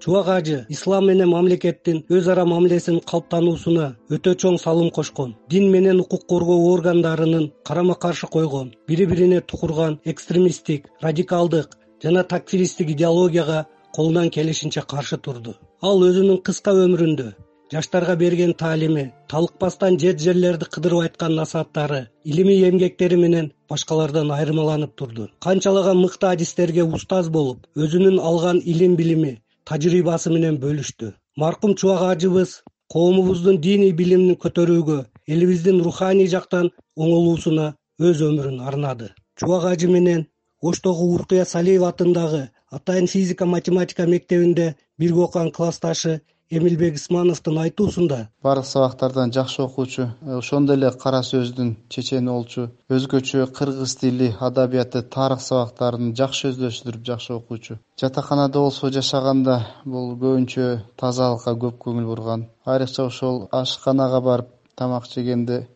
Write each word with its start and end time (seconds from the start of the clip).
чубак 0.00 0.28
ажы 0.28 0.58
ислам 0.74 1.06
менен 1.06 1.28
мамлекеттин 1.28 1.98
өз 2.16 2.28
ара 2.32 2.44
мамилесинин 2.52 3.02
калыптануусуна 3.10 3.88
өтө 4.14 4.32
чоң 4.42 4.56
салым 4.58 4.90
кошкон. 4.96 5.34
Дин 5.50 5.70
менен 5.70 6.00
укук 6.00 6.24
коргоо 6.26 6.72
органдарынын 6.74 7.50
карама 7.64 7.94
каршы 7.94 8.26
койгон 8.26 8.72
бири 8.88 9.06
бирине 9.10 9.40
тукурган 9.40 9.98
экстремисттик 10.04 10.88
радикалдык 11.02 11.76
жана 12.02 12.24
такфиристтик 12.24 12.90
идеологияга 12.90 13.66
колунан 13.94 14.30
келишинче 14.30 14.82
каршы 14.82 15.18
турду. 15.18 15.54
Ал 15.82 16.00
өзүнүн 16.08 16.40
кыска 16.46 16.72
өмүрүндө 16.84 17.34
жаштарга 17.72 18.16
берген 18.16 18.54
таалими 18.54 19.04
талыкпастан 19.28 19.98
жер 19.98 20.16
жерлерди 20.18 20.64
кыдырып 20.64 21.02
айткан 21.04 21.36
насааттары 21.36 22.00
илимий 22.24 22.68
эмгектери 22.70 23.16
менен 23.16 23.52
башкалардан 23.68 24.32
айырмаланып 24.32 24.96
турду. 24.96 25.28
Канчалаган 25.40 26.00
мыкты 26.00 26.26
адистерге 26.26 26.84
устаз 26.84 27.28
болуп 27.28 27.66
өзүнүн 27.76 28.18
алган 28.18 28.58
илим 28.64 28.96
билими 28.96 29.38
тажрыйбасы 29.70 30.32
менен 30.34 30.56
бөлүштү. 30.62 31.12
Маркум 31.38 31.76
чубак 31.78 32.02
ажыбыз 32.10 32.56
коомубуздун 32.92 33.60
диний 33.66 33.92
билимин 34.00 34.34
көтөрүүгө 34.44 34.98
элибиздин 35.30 35.78
руханий 35.86 36.26
жактан 36.32 36.72
оңолуусуна 36.96 37.66
өз 38.08 38.22
өмүрүн 38.28 38.58
арнады. 38.66 39.12
Чубак 39.38 39.68
ажы 39.70 39.88
менен 39.92 40.26
оштогу 40.60 41.06
уркуя 41.14 41.44
салиева 41.44 41.92
атындагы 41.94 42.42
атайын 42.78 43.06
физика 43.14 43.46
математика 43.46 44.06
мектебинде 44.06 44.74
бирге 44.98 45.22
окуган 45.26 45.52
классташы 45.52 46.20
эмилбек 46.50 46.96
исмановдун 46.96 47.58
айтуусунда 47.62 48.28
баардык 48.42 48.66
сабактардан 48.66 49.32
жакшы 49.32 49.62
окуучу 49.62 50.02
э, 50.02 50.38
ошондой 50.38 50.76
эле 50.76 50.90
кара 50.90 51.20
сөздүн 51.22 51.76
чечени 51.88 52.26
болчу 52.26 52.64
өзгөчө 52.90 53.46
кыргыз 53.56 53.94
тили 54.00 54.34
адабияты 54.48 55.02
тарых 55.02 55.40
сабактарын 55.44 56.10
жакшы 56.20 56.50
өздөштүрүп 56.50 57.04
жакшы 57.06 57.34
окуучу. 57.34 57.78
Жатаканада 58.00 58.58
болсо 58.58 58.90
жашаганда 58.90 59.60
бул 59.84 60.10
көбүнчө 60.16 60.66
тазалыкка 60.98 61.54
көп 61.54 61.78
көңүл 61.86 62.10
бурган. 62.10 62.48
Айрыкча 62.66 63.06
ошол 63.06 63.46
ашканага 63.52 64.20
барып 64.20 64.50
тамак 64.74 65.06
жегенде 65.06 65.68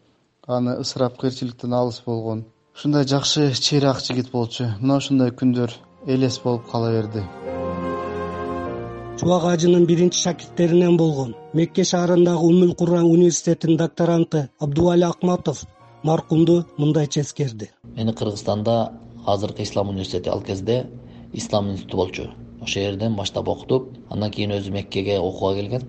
аны 0.46 0.80
ысырап 0.82 1.20
кыйырчылыктан 1.20 1.72
алыс 1.72 2.02
болгон. 2.04 2.46
Ушундай 2.74 3.06
жакшы 3.06 3.52
чыйраак 3.54 4.02
жигит 4.02 4.32
болчу. 4.32 4.72
Мына 4.80 4.98
ушундай 4.98 5.30
күндөр 5.30 5.70
элес 6.06 6.40
болуп 6.42 6.66
кала 6.70 6.90
берди 6.90 7.22
чубак 9.18 9.44
ажынын 9.44 9.86
биринчи 9.86 10.18
шакирттеринен 10.18 10.96
болгон. 10.96 11.34
Мекке 11.52 11.84
шаарындагы 11.84 12.46
умул 12.46 12.74
кура 12.74 13.02
университетинин 13.02 13.76
докторанты 13.76 14.48
абдубали 14.58 15.04
акматов 15.04 15.64
маркумду 16.02 16.66
мындайча 16.78 17.20
эскерди. 17.20 17.70
Мени 17.96 18.12
кыргызстанда 18.12 18.92
азыркы 19.26 19.62
ислам 19.62 19.90
университети 19.90 20.28
ал 20.28 20.42
кезде 20.42 20.86
ислам 21.32 21.70
институту 21.70 21.96
болчу. 21.96 22.22
Ошол 22.60 22.82
жерден 22.82 23.14
баштап 23.14 23.48
окутуп 23.48 23.88
андан 24.10 24.30
кийин 24.30 24.50
өзү 24.50 24.70
меккеге 24.70 25.18
окууга 25.20 25.54
келген. 25.60 25.82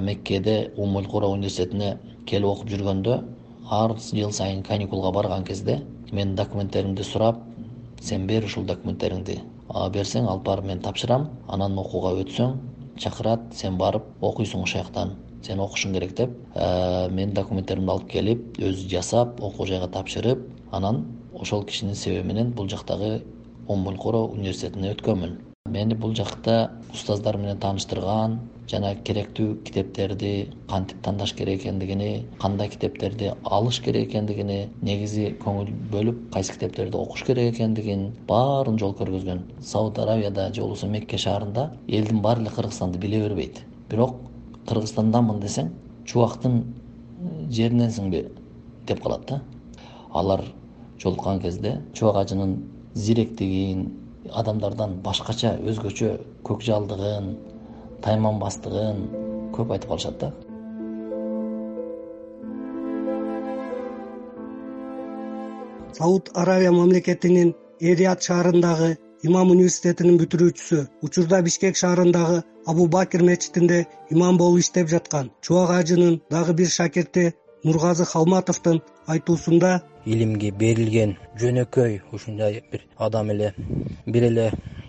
Меккеде 0.00 0.72
умул 0.76 1.04
кура 1.04 1.26
университетине 1.26 1.98
келип 2.26 2.48
окуп 2.48 2.68
жүргөндө 2.70 3.22
ар 3.70 3.94
жыл 3.98 4.32
сайын 4.32 4.62
каникулга 4.62 5.12
барган 5.12 5.44
кезде 5.44 5.82
менин 6.12 6.34
документтеримди 6.34 7.02
сурап 7.02 7.36
сен 8.00 8.26
бер 8.26 8.44
ушул 8.44 8.64
документтериңди 8.64 9.40
берсең 9.68 10.28
алып 10.28 10.44
барып 10.46 10.68
мен 10.70 10.82
тапшырам 10.84 11.28
анан 11.48 11.78
окууга 11.78 12.14
өтсөң 12.22 12.54
чакырат 12.98 13.40
сен 13.54 13.78
барып 13.78 14.04
окуйсуң 14.24 14.64
ошол 14.64 14.82
жактан 14.82 15.16
сен 15.42 15.60
окушуң 15.62 15.94
керек 15.94 16.14
деп. 16.16 16.30
Э, 16.54 17.08
менин 17.10 17.34
документтеримди 17.34 17.92
алып 17.92 18.08
келип 18.10 18.58
өзү 18.58 18.88
жасап 18.90 19.42
окуу 19.42 19.66
жайга 19.66 19.88
тапшырып 19.88 20.46
анан 20.72 21.04
ошол 21.34 21.64
кишинин 21.64 21.94
себеби 21.94 22.26
менен 22.26 22.52
бул 22.52 22.68
жактагы 22.68 23.22
кура 24.00 24.18
университетине 24.18 24.94
өткөнмүн 24.96 25.36
мени 25.68 25.94
бул 25.94 26.14
жакта 26.16 26.70
устаздар 26.92 27.36
менен 27.36 27.60
тааныштырган 27.60 28.38
жана 28.68 28.92
керектүү 29.04 29.62
китептерди 29.64 30.50
кантип 30.68 31.00
тандаш 31.02 31.32
керек 31.36 31.62
экендигини 31.62 32.26
кандай 32.40 32.68
китептерди 32.68 33.32
алыш 33.44 33.80
керек 33.84 34.10
экендигини 34.10 34.58
негизи 34.82 35.30
көңүл 35.40 35.70
бөлүп 35.92 36.18
кайсы 36.34 36.52
китептерди 36.52 36.96
окуш 37.00 37.24
керек 37.24 37.54
экендигин 37.54 38.10
баарын 38.28 38.78
жол 38.78 38.92
көргөзгөн. 38.98 39.40
Сауд 39.60 39.98
аравияда 39.98 40.52
же 40.52 40.60
болбосо 40.60 40.86
мекке 40.86 41.18
шаарында 41.18 41.70
элдин 41.88 42.20
баары 42.20 42.42
эле 42.42 42.50
кыргызстанды 42.50 42.98
биле 42.98 43.22
бербейт. 43.22 43.62
Бирок 43.88 44.16
кыргызстандамын 44.68 45.40
десең 45.40 45.72
чубактын 46.04 46.62
жериненсиңби 47.50 48.26
деп 48.86 49.02
калат 49.02 49.26
да. 49.28 49.40
Алар 50.12 50.44
жолуккан 51.00 51.40
кезде 51.40 51.78
чубак 51.94 52.24
ажынын 52.26 52.58
зиректигин 52.94 53.88
адамдардан 54.34 54.98
башкача 55.04 55.54
өзгөчө 55.64 56.18
көкжалдыгын 56.44 57.36
тайманбастыгын 58.04 59.02
көп 59.56 59.72
айтып 59.74 59.90
калышат 59.94 60.18
да. 60.22 60.32
Сауд 65.98 66.30
аравия 66.34 66.72
мамлекетинин 66.72 67.54
эрият 67.80 68.22
шаарындагы 68.22 68.96
имам 69.26 69.50
университетинин 69.50 70.18
бүтүрүүчүсү 70.20 70.84
учурда 71.06 71.40
бишкек 71.42 71.76
шаарындагы 71.80 72.42
абу 72.70 72.86
бакир 72.94 73.24
мечитинде 73.26 73.86
имам 74.14 74.38
болуп 74.38 74.60
иштеп 74.62 74.88
жаткан 74.94 75.30
чубак 75.42 75.70
ажынын 75.78 76.20
дагы 76.30 76.54
бир 76.60 76.70
шакирти 76.74 77.24
нургазы 77.64 78.04
халматовдун 78.04 78.82
айтуусунда 79.06 79.72
илимге 80.04 80.50
берилген 80.62 81.16
жөнөкөй 81.40 82.00
ушундай 82.12 82.62
бир 82.72 82.84
адам 82.96 83.30
эле 83.34 83.54
бир 84.06 84.28
эле 84.30 84.46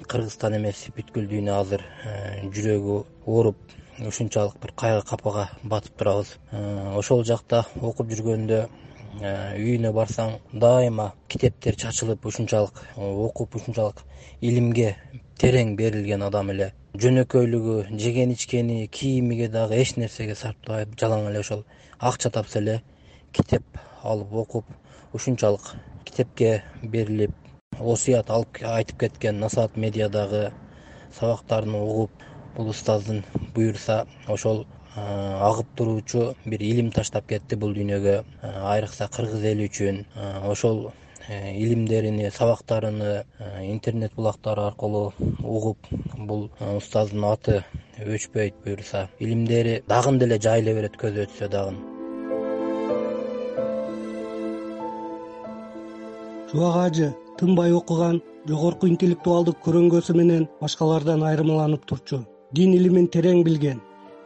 кыргызстан 0.10 0.56
эмес 0.58 0.80
бүткүл 0.96 1.28
дүйнө 1.30 1.54
азыр 1.54 1.84
э, 2.10 2.42
жүрөгү 2.56 2.96
ооруп 3.30 3.74
ушунчалык 4.10 4.56
бир 4.64 4.72
кайгы 4.82 5.04
капага 5.06 5.44
батып 5.62 6.00
турабыз. 6.00 6.32
Э, 6.52 6.62
ошол 6.98 7.22
жакта 7.30 7.60
окуп 7.78 8.10
жүргөндө 8.16 8.60
э, 8.66 9.34
үйүнө 9.60 9.92
барсаң 9.94 10.40
дайыма 10.64 11.12
китептер 11.30 11.78
чачылып 11.78 12.26
ушунчалык 12.26 12.82
окуп 12.98 13.60
ушунчалык 13.60 14.02
илимге 14.42 14.96
терең 15.38 15.76
берилген 15.78 16.26
адам 16.26 16.50
эле. 16.56 16.72
Жөнөкөйлүгү 16.98 17.76
жеген 18.02 18.34
ичкени 18.34 18.88
кийимиге 18.88 19.52
дагы 19.54 19.78
эч 19.84 19.94
нерсеге 20.02 20.34
сарптабай 20.36 20.88
жалаң 20.98 21.30
эле 21.30 21.44
ошол 21.44 21.62
акча 22.00 22.34
тапса 22.34 22.64
эле 22.64 22.80
китеп 23.32 23.78
алып 24.02 24.34
окуп 24.42 24.74
ушунчалык 25.14 25.76
китепке 26.06 26.64
берилип 26.82 27.38
осуят 27.80 28.30
алып 28.30 28.60
айтып 28.64 29.00
кеткен 29.06 29.40
насаат 29.40 29.78
медиадагы 29.78 30.52
сабактарын 31.20 31.76
угуп 31.76 32.12
бул 32.56 32.70
устаздын 32.70 33.24
буюрса 33.56 34.06
ошол 34.28 34.66
агып 34.96 35.68
туруучу 35.76 36.36
бир 36.46 36.62
илим 36.62 36.92
таштап 36.92 37.28
кетти 37.28 37.56
бул 37.56 37.74
дүйнөгө. 37.74 38.24
Айрыкса 38.44 39.08
кыргыз 39.08 39.44
эли 39.44 39.68
үчүн 39.70 40.04
ошол 40.50 40.92
э, 41.28 41.54
илимдерини 41.56 42.30
сабактарыны 42.32 43.24
интернет 43.62 44.14
булактары 44.16 44.62
аркылуу 44.62 45.14
угуп 45.44 45.78
бул 46.18 46.50
устаздын 46.60 47.24
аты 47.32 47.64
өчпөйт 48.00 48.56
буюрса 48.66 49.08
илимдери 49.20 49.84
дагы 49.88 50.18
деле 50.18 50.40
жайыла 50.40 50.74
берет 50.74 50.98
көзү 50.98 51.28
өтсө 51.28 51.50
дагы. 51.50 51.78
Чубак 56.52 56.76
ажы 56.88 57.14
тынбай 57.40 57.72
окуган 57.74 58.22
жогорку 58.48 58.88
интеллектуалдык 58.88 59.62
көрөңгөсү 59.66 60.16
менен 60.18 60.48
башкалардан 60.62 61.24
айырмаланып 61.30 61.86
турчу. 61.90 62.26
Дин 62.54 62.74
илимин 62.78 63.08
терең 63.14 63.44
билген 63.48 63.80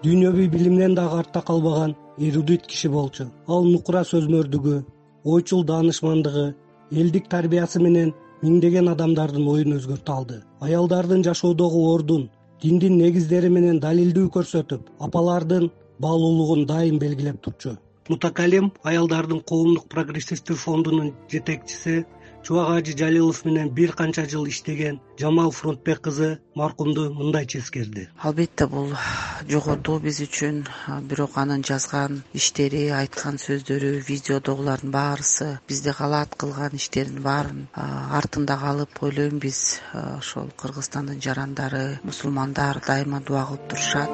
дүйнөвүй 0.03 0.49
билимден 0.51 0.95
дагы 0.97 1.19
артта 1.21 1.41
калбаган 1.41 1.95
эрудит 2.17 2.67
киши 2.67 2.89
болчу. 2.89 3.29
Ал 3.47 3.63
нукура 3.65 4.03
сөзмөрдүгү 4.11 4.75
ойчул 5.23 5.63
даанышмандыгы 5.65 6.45
элдик 6.91 7.29
тарбиясы 7.29 7.79
менен 7.81 8.13
миңдеген 8.43 8.89
адамдардын 8.91 9.47
оюн 9.47 9.77
өзгөртө 9.77 10.15
алды. 10.17 10.41
Аялдардын 10.59 11.23
жашоодогу 11.23 11.85
ордун 11.93 12.29
диндин 12.63 12.97
негиздери 12.97 13.49
менен 13.49 13.79
далилдүү 13.79 14.27
көрсөтүп 14.35 14.89
апалардын 15.07 15.69
баалуулугун 16.03 16.65
дайым 16.67 16.99
белгилеп 16.99 17.41
турчу. 17.41 17.77
Мутакалим 18.09 18.71
аялдардын 18.83 19.39
коомдук 19.47 19.87
прогрессивдүү 19.93 20.57
фондунун 20.59 21.13
жетекчиси 21.31 22.03
чубак 22.43 22.69
ажы 22.69 22.97
жалилов 22.97 23.45
менен 23.45 23.69
бир 23.69 23.93
канча 23.93 24.25
жыл 24.27 24.47
иштеген 24.47 24.99
жамал 25.19 25.51
фронтбек 25.51 26.01
кызы 26.01 26.39
маркумду 26.55 27.13
мындайча 27.13 27.59
эскерди. 27.59 28.09
Албетте 28.19 28.67
бул 28.67 28.89
жоготуу 29.47 29.99
биз 29.99 30.19
үчүн 30.25 30.65
бирок 31.07 31.37
анын 31.37 31.63
жазган 31.63 32.23
иштери 32.33 32.89
айткан 32.89 33.39
сөздөрү 33.39 33.91
видеодогулардын 34.09 34.91
баарысы 34.91 35.47
бизде 35.69 35.93
калаат 35.93 36.35
кылган 36.35 36.75
иштердин 36.75 37.23
баарын 37.23 37.67
артында 38.19 38.59
калып 38.59 39.03
ойлойм 39.07 39.39
биз 39.39 39.79
ошол 39.93 40.51
кыргызстандын 40.59 41.21
жарандары 41.21 41.99
мусулмандар 42.03 42.81
дайыма 42.87 43.21
дуа 43.21 43.45
кылып 43.47 43.69
турушат. 43.69 44.11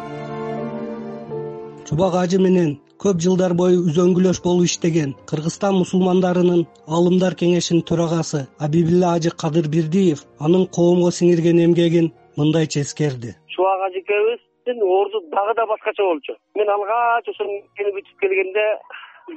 Чубак 1.89 2.13
ажы 2.13 2.37
менен 2.37 2.77
көп 3.03 3.21
жылдар 3.23 3.53
бою 3.55 3.79
үзөңгүлөш 3.89 4.41
болуп 4.43 4.67
иштеген 4.67 5.11
кыргызстан 5.31 5.77
мусулмандарынын 5.81 6.65
аалымдар 6.95 7.35
кеңешинин 7.41 7.85
төрагасы 7.89 8.41
абибилла 8.65 9.13
ажы 9.17 9.31
кадырбердиев 9.43 10.25
анын 10.47 10.65
коомго 10.77 11.11
сиңирген 11.19 11.61
эмгегин 11.65 12.09
мындайча 12.39 12.83
эскерди. 12.83 13.31
Чубак 13.55 13.85
ажекебиздин 13.87 14.83
орду 14.97 15.21
дагы 15.35 15.53
да 15.59 15.65
башкача 15.71 16.03
болчу. 16.09 16.35
Мен 16.59 16.73
алгач 16.75 17.29
ошол 17.31 17.53
бүтүп 17.77 18.17
келгенде 18.25 18.65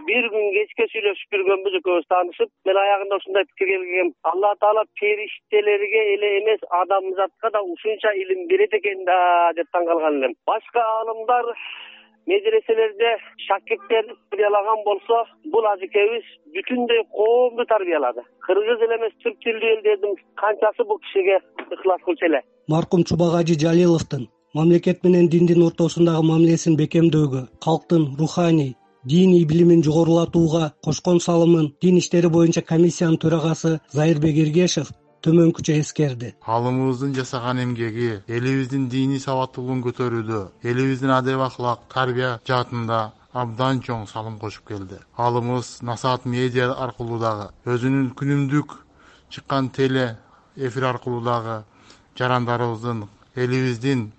бир 0.08 0.26
күн 0.34 0.50
кечке 0.56 0.88
сүйлөшүп 0.90 1.38
жүргөнбүз 1.38 1.78
экөөбүз 1.78 2.10
таанышып 2.10 2.50
мен 2.66 2.82
аягында 2.82 3.20
ушундай 3.22 3.46
пикирге 3.52 3.78
келгем. 3.78 4.12
Алла 4.32 4.54
таала 4.64 4.84
периштелерге 4.98 6.02
эле 6.16 6.34
эмес 6.40 6.66
адамзатка 6.82 7.54
да 7.54 7.62
ушунча 7.62 8.14
илим 8.24 8.46
берет 8.50 8.74
экен 8.74 9.04
да 9.06 9.16
деп 9.54 9.70
таң 9.70 9.86
калган 9.86 10.18
элем. 10.18 10.34
Башка 10.50 10.82
аалымдар 10.96 11.54
медреселерде 12.30 13.10
шакирттерди 13.46 14.12
тарбиялаган 14.30 14.84
болсо 14.88 15.16
бул 15.52 15.64
ажекебиз 15.72 16.26
бүтүндөй 16.54 17.00
коомду 17.16 17.64
тарбиялады. 17.72 18.22
Кыргыз 18.46 18.84
эле 18.86 18.98
эмес 19.00 19.14
түрк 19.24 19.38
тилдүү 19.44 19.72
элдердин 19.76 20.14
канчасы 20.42 20.84
бул 20.84 21.00
кишиге 21.06 21.38
ыхлас 21.70 22.00
кылчу 22.04 22.26
эле. 22.30 22.42
Маркум 22.68 23.04
чубак 23.04 23.34
ажи 23.40 23.58
жалиловдун 23.58 24.28
мамлекет 24.54 25.04
менен 25.04 25.28
диндин 25.28 25.62
ортосундагы 25.66 26.22
мамилесин 26.28 26.76
бекемдөөгө 26.76 27.42
калктын 27.64 28.02
руханий 28.20 28.74
диний 29.04 29.44
билимин 29.44 29.82
жогорулатууга 29.82 30.72
кошкон 30.84 31.20
салымын 31.20 31.72
дин 31.82 31.96
иштери 31.98 32.28
боюнча 32.28 32.62
комиссиянын 32.62 33.18
төрагасы 33.22 33.80
зайырбек 33.96 34.36
эргешев 34.44 34.92
төмөнкүчө 35.22 35.74
эскерди. 35.78 36.34
Аалымыбыздын 36.42 37.14
жасаган 37.14 37.60
эмгеги 37.62 38.22
элибиздин 38.26 38.88
диний 38.90 39.20
сабаттуулугун 39.22 39.82
көтөрүүдө 39.86 40.40
элибиздин 40.66 41.12
адеп 41.14 41.44
аклак 41.46 41.84
тарбия 41.92 42.32
жаатында 42.48 43.12
абдан 43.32 43.80
чоң 43.86 44.08
салым 44.10 44.38
кошуп 44.42 44.66
келди. 44.68 44.98
Аалымыбыз 45.16 45.78
насаат 45.86 46.26
медиа 46.26 46.72
аркылуу 46.74 47.20
дагы 47.22 47.50
өзүнүн 47.64 48.10
күнүмдүк 48.18 48.74
чыккан 49.30 49.70
теле 49.70 50.16
эфир 50.56 50.90
аркылуу 50.90 51.22
дагы 51.24 51.62
жарандарыбыздын 52.18 53.06
элибиздин 53.36 54.10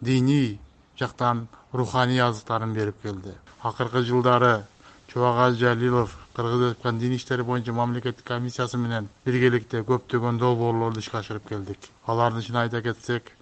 диний 0.00 0.58
жактан 0.98 1.46
руханий 1.72 2.20
азыктарын 2.20 2.74
берип 2.74 3.02
келди. 3.02 3.34
Акыркы 3.62 4.02
жылдары 4.02 4.66
чубак 5.12 5.54
жалилов 5.54 6.16
кыргыз 6.38 6.60
республикасынын 6.62 7.00
дин 7.02 7.12
иштери 7.16 7.42
боюнча 7.42 7.72
мамлекеттик 7.72 8.26
комиссиясы 8.26 8.78
менен 8.78 9.08
биргеликте 9.26 9.82
көптөгөн 9.82 10.38
долбоорлорду 10.38 11.00
ишке 11.02 11.18
ашырып 11.18 11.48
келдик. 11.48 11.78
Алардын 12.06 12.40
ичине 12.40 12.60
айта 12.60 12.82
кетсек 12.82 13.32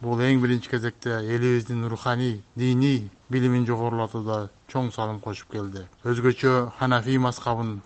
бул 0.00 0.20
эң 0.22 0.40
биринчи 0.42 0.70
кезекте 0.70 1.18
элибиздин 1.18 1.88
руханий 1.90 2.42
диний 2.54 3.10
билимин 3.28 3.66
жогорулатууда 3.66 4.50
чоң 4.70 4.92
салым 4.94 5.18
кошуп 5.20 5.50
келди. 5.50 5.82
Өзгөчө 6.04 6.70
ханафий 6.78 7.18
мазхабын 7.18 7.80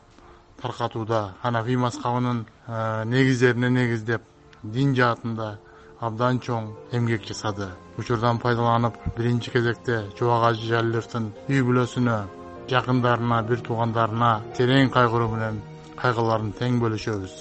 таркатууда 0.61 1.35
ханафий 1.43 1.77
мазхабынын 1.77 2.45
э, 2.67 3.05
негиздерине 3.07 3.71
негиздеп 3.71 4.23
дин 4.63 4.95
жаатында 4.95 5.59
абдан 6.01 6.41
чоң 6.41 6.75
эмгек 6.93 7.25
жасады. 7.25 7.71
Учурдан 7.99 8.39
пайдаланып 8.39 8.99
биринчи 9.17 9.51
кезекте 9.51 10.05
чубак 10.19 10.51
ажы 10.53 10.67
жалиловдун 10.69 11.33
үй 11.49 11.63
бүлөсүнө 11.63 12.19
жакындарына 12.71 13.43
бир 13.49 13.63
туугандарына 13.67 14.33
терең 14.57 14.91
кайгыруу 14.97 15.31
менен 15.35 15.63
кайгыларын 16.01 16.51
тең 16.59 16.81
бөлүшөбүз. 16.83 17.39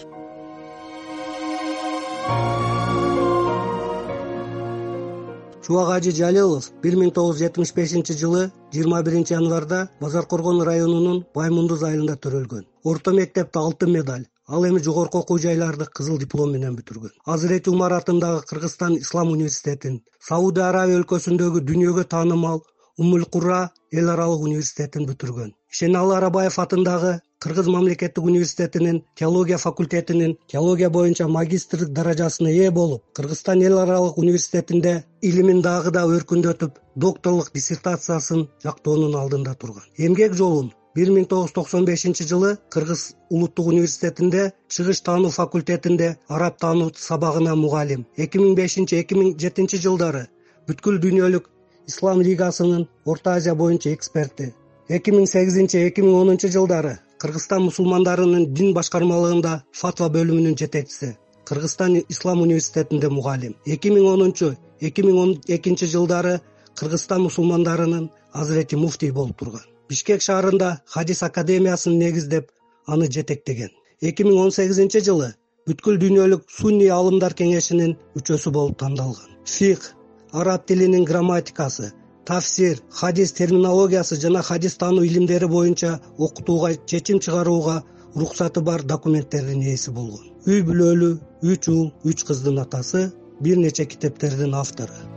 Чубак 5.68 5.90
ажи 5.98 6.14
жалилов 6.16 6.70
бир 6.84 6.96
миң 6.96 7.10
тогуз 7.16 7.36
жүз 7.36 7.44
жетимиш 7.44 7.74
бешинчи 7.76 8.14
жылы 8.22 8.46
жыйырма 8.72 9.02
биринчи 9.04 9.34
январда 9.34 9.80
базар 10.00 10.24
коргон 10.32 10.62
районунун 10.70 11.26
баймундуз 11.36 11.84
айылында 11.84 12.16
төрөлгөн. 12.24 12.64
Орто 12.84 13.12
мектепти 13.18 13.60
алтын 13.60 13.92
медаль 13.92 14.24
ал 14.48 14.64
эми 14.64 14.80
жогорку 14.80 15.20
окуу 15.20 15.38
жайларды 15.44 15.86
кызыл 16.00 16.18
диплом 16.18 16.54
менен 16.56 16.78
бүтүргөн. 16.78 17.12
Азырети 17.26 17.70
умар 17.70 17.98
атындагы 17.98 18.46
кыргызстан 18.48 18.96
ислам 18.96 19.34
университетин 19.36 20.00
саудия 20.30 20.70
аравия 20.70 21.02
өлкөсүндөгү 21.02 21.66
дүйнөгө 21.68 22.08
таанымал 22.16 22.64
умулкура 22.98 23.72
эл 23.92 24.10
аралык 24.10 24.42
университетин 24.42 25.06
бүтүргөн. 25.10 25.54
Ишене 25.72 25.98
арабаев 25.98 26.60
атындагы 26.60 27.22
кыргыз 27.40 27.68
мамлекеттик 27.68 28.24
университетинин 28.24 29.04
теология 29.16 29.58
факультетинин 29.58 30.38
теология 30.48 30.90
боюнча 30.90 31.28
магистрдик 31.28 31.90
даражасына 31.90 32.50
ээ 32.50 32.72
болуп 32.72 33.04
кыргызстан 33.14 33.62
эл 33.62 33.78
аралык 33.78 34.18
университетинде 34.18 35.04
илимин 35.22 35.62
дагы 35.62 35.92
да 35.92 36.06
өркүндөтүп 36.06 36.74
докторлук 36.96 37.52
диссертациясын 37.54 38.48
жактоонун 38.64 39.16
алдында 39.16 39.54
турган. 39.54 39.84
Эмгек 39.98 40.34
жолун 40.34 40.72
бир 40.96 41.12
миң 41.14 41.28
тогуз 41.30 41.52
жүз 41.52 41.56
токсон 41.58 41.86
бешинчи 41.86 42.26
жылы 42.26 42.56
кыргыз 42.74 43.14
улуттук 43.30 43.68
университетинде 43.74 44.54
чыгыш 44.74 45.02
таануу 45.02 45.30
факультетинде 45.30 46.18
араб 46.28 46.58
таануу 46.58 46.90
сабагына 46.96 47.56
мугалим. 47.56 48.08
Эки 48.18 48.42
миң 48.42 48.56
бешинчи 48.56 48.98
эки 49.04 49.14
миң 49.14 49.38
жетинчи 49.38 49.78
жылдары 49.78 50.26
бүткүл 50.68 50.98
дүйнөлүк 51.04 51.52
ислам 51.88 52.22
лигасынын 52.22 52.88
орто 53.06 53.30
азия 53.32 53.56
боюнча 53.56 53.94
эксперти. 53.94 54.54
Эки 54.90 55.12
миң 55.12 55.26
сегизинчи 55.28 55.78
эки 55.88 56.02
миң 56.02 56.16
онунчу 56.22 56.50
жылдары 56.52 56.98
кыргызстан 57.22 57.64
мусулмандарынын 57.68 58.54
дин 58.54 58.74
башкармалыгында 58.78 59.54
фатва 59.82 60.08
бөлүмүнүн 60.16 60.58
жетекчиси 60.62 61.16
кыргызстан 61.48 61.96
ислам 62.10 62.42
университетинде 62.42 63.10
мугалим. 63.10 63.56
Эки 63.66 63.90
миң 63.90 64.06
онунчу 64.14 64.54
эки 64.82 65.02
миң 65.02 65.18
он 65.24 65.34
экинчи 65.48 65.88
жылдары 65.88 66.40
кыргызстан 66.76 67.22
мусулмандарынын 67.24 68.10
азырети 68.34 68.76
муфтий 68.76 69.12
болуп 69.12 69.38
турган. 69.40 69.64
Бишкек 69.90 70.22
шаарында 70.22 70.82
хадис 70.86 71.24
академиясын 71.24 71.98
негиздеп 71.98 72.52
аны 72.86 73.08
жетектеген. 73.08 73.72
Эки 74.02 74.24
миң 74.24 74.42
он 74.44 74.52
сегизинчи 74.52 75.00
жылы 75.00 75.34
бүткүл 75.68 75.98
дүйнөлүк 76.04 76.44
сунний 76.52 76.92
аалымдар 76.92 77.34
кеңешинин 77.34 77.96
мүчөсү 78.16 78.52
болуп 78.52 78.78
тандалган. 78.84 79.32
Фик 79.46 79.94
араб 80.32 80.66
тилинин 80.66 81.06
грамматикасы 81.06 81.94
тафсир 82.26 82.82
хадис 82.92 83.32
терминологиясы 83.32 84.20
жана 84.22 84.42
хадис 84.42 84.76
таануу 84.76 85.04
илимдери 85.04 85.46
боюнча 85.46 86.00
окутууга 86.18 86.76
чечим 86.86 87.20
чыгарууга 87.20 87.84
уруксаты 88.16 88.62
бар 88.62 88.84
документтердин 88.84 89.62
ээси 89.62 89.92
болгон. 89.92 90.26
Үй 90.46 90.64
бүлөлүү 90.68 91.20
үч 91.52 91.70
уул 91.70 91.94
үч 92.04 92.24
кыздын 92.28 92.60
атасы 92.60 93.12
бир 93.40 93.58
нече 93.58 93.86
китептердин 93.86 94.56
автору 94.56 95.17